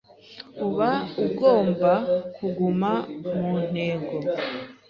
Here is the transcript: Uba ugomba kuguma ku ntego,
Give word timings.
Uba 0.67 0.89
ugomba 1.25 1.91
kuguma 2.35 2.91
ku 3.27 3.45
ntego, 3.69 4.15